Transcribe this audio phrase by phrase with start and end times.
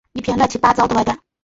[0.13, 1.15] 一篇乱七八糟的外传